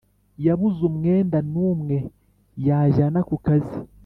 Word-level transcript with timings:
yabuze 0.45 0.79
umwenda 0.89 1.37
n’umwe 1.51 1.97
yajyana 2.67 3.19
ku 3.27 3.35
kazi 3.45 3.79